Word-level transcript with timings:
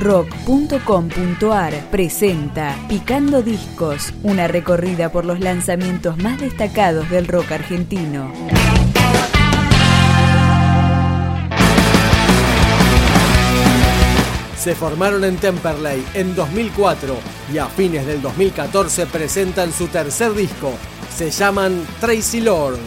rock.com.ar 0.00 1.74
presenta 1.90 2.74
Picando 2.88 3.42
Discos, 3.42 4.14
una 4.22 4.48
recorrida 4.48 5.12
por 5.12 5.26
los 5.26 5.40
lanzamientos 5.40 6.16
más 6.16 6.40
destacados 6.40 7.08
del 7.10 7.28
rock 7.28 7.52
argentino. 7.52 8.32
Se 14.56 14.74
formaron 14.74 15.24
en 15.24 15.36
Temperley 15.36 16.04
en 16.14 16.34
2004 16.34 17.16
y 17.52 17.58
a 17.58 17.66
fines 17.66 18.06
del 18.06 18.20
2014 18.22 19.06
presentan 19.06 19.72
su 19.72 19.86
tercer 19.88 20.34
disco. 20.34 20.72
Se 21.14 21.30
llaman 21.30 21.86
Tracy 22.00 22.40
Lord. 22.40 22.78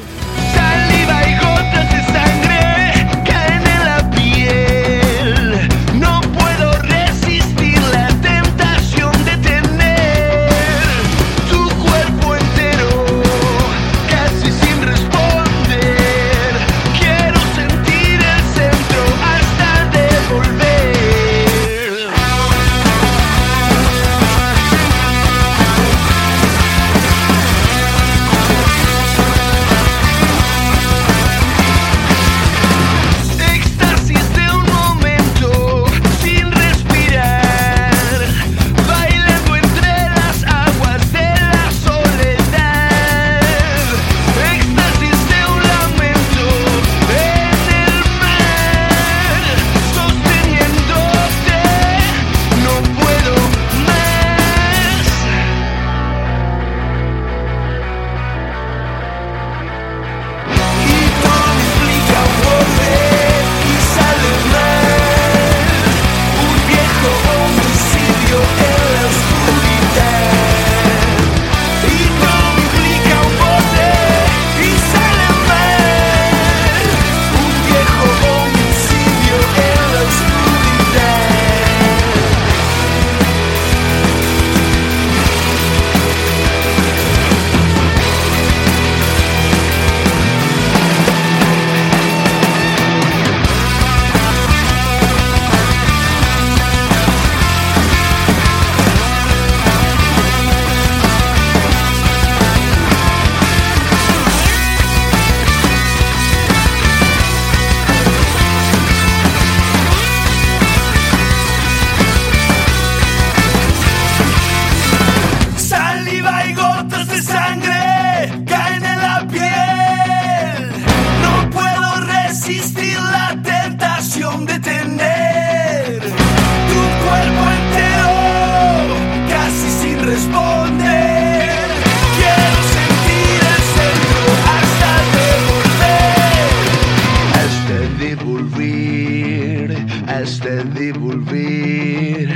devolver, 140.63 142.29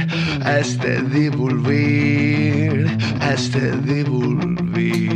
hasta 0.43 1.01
devolver, 1.01 2.87
hasta 3.19 3.59
devolver. 3.59 5.06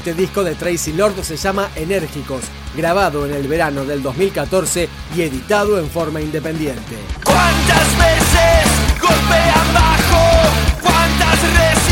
Este 0.00 0.14
disco 0.14 0.42
de 0.42 0.54
Tracy 0.54 0.94
Lord 0.94 1.22
se 1.22 1.36
llama 1.36 1.68
Enérgicos, 1.76 2.40
grabado 2.74 3.26
en 3.26 3.34
el 3.34 3.46
verano 3.46 3.84
del 3.84 4.02
2014 4.02 4.88
y 5.14 5.20
editado 5.20 5.78
en 5.78 5.90
forma 5.90 6.22
independiente. 6.22 6.96
¿Cuántas 7.22 7.98
veces 7.98 8.98
golpean 8.98 9.74
bajo? 9.74 10.80
¿Cuántas 10.80 11.42
resistimos? 11.42 11.90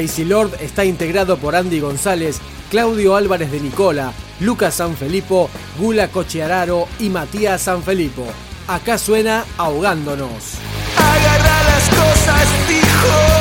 Tracy 0.00 0.24
Lord 0.24 0.56
está 0.60 0.86
integrado 0.86 1.36
por 1.36 1.54
Andy 1.54 1.78
González, 1.78 2.40
Claudio 2.70 3.16
Álvarez 3.16 3.52
de 3.52 3.60
Nicola, 3.60 4.14
Lucas 4.40 4.76
Sanfilippo, 4.76 5.50
Gula 5.78 6.08
Cocheararo 6.08 6.88
y 7.00 7.10
Matías 7.10 7.60
Sanfilippo. 7.60 8.24
Acá 8.66 8.96
suena 8.96 9.44
ahogándonos. 9.58 10.54
Las 10.96 11.88
cosas. 11.90 13.39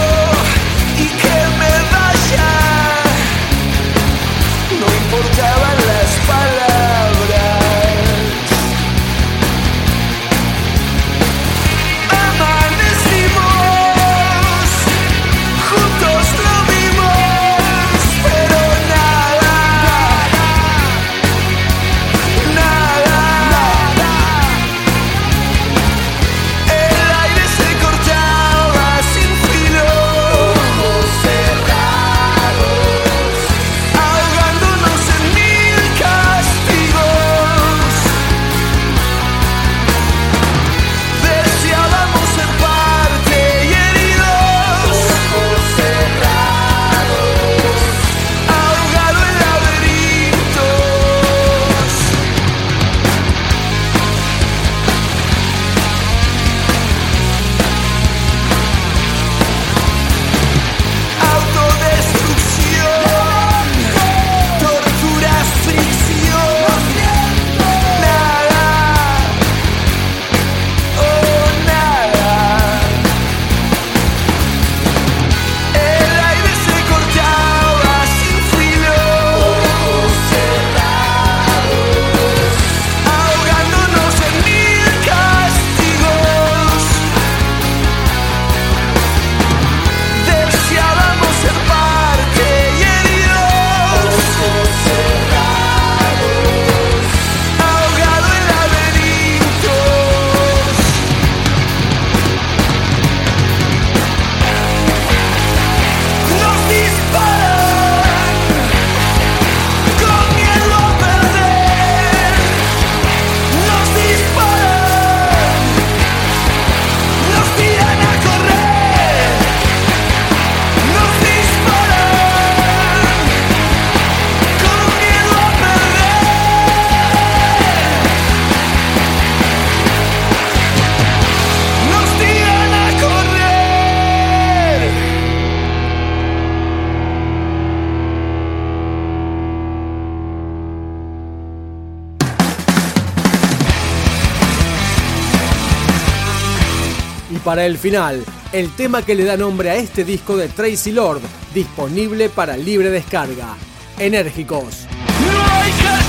Para 147.43 147.65
el 147.65 147.77
final, 147.77 148.23
el 148.51 148.75
tema 148.75 149.01
que 149.03 149.15
le 149.15 149.23
da 149.23 149.37
nombre 149.37 149.69
a 149.69 149.75
este 149.75 150.03
disco 150.03 150.35
de 150.35 150.49
Tracy 150.49 150.91
Lord, 150.91 151.21
disponible 151.53 152.29
para 152.29 152.57
libre 152.57 152.89
descarga. 152.89 153.55
Enérgicos. 153.97 154.85
¡No 155.25 156.08